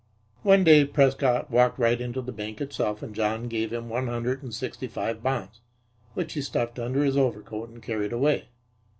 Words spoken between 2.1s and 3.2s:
the bank itself and